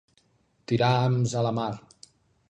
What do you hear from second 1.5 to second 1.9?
mar.